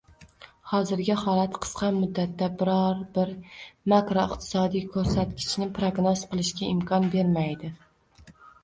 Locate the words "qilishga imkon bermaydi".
6.35-7.77